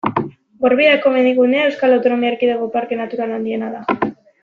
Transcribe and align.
Gorbeiako 0.63 1.11
mendigunea 1.17 1.67
Euskal 1.67 1.95
Autonomia 1.99 2.33
Erkidegoko 2.35 2.71
parke 2.79 2.99
natural 3.05 3.37
handiena 3.39 3.71
da. 3.79 4.13